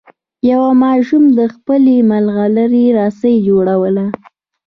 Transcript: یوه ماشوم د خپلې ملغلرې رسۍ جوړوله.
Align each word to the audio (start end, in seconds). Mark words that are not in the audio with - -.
یوه 0.51 0.71
ماشوم 0.83 1.23
د 1.39 1.39
خپلې 1.53 1.95
ملغلرې 2.11 2.85
رسۍ 2.99 3.35
جوړوله. 3.47 4.05